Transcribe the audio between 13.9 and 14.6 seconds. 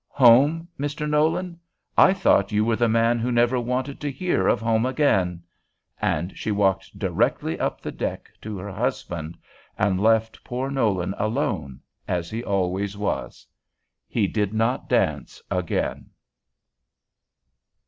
He did